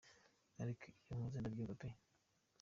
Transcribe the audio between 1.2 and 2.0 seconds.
ndabyumva pe,”.